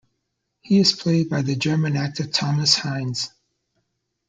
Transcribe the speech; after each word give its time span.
He 0.61 0.79
is 0.79 0.93
played 0.93 1.29
by 1.29 1.43
the 1.43 1.55
German 1.55 1.95
actor 1.95 2.25
Thomas 2.25 2.73
Heinze. 2.75 3.29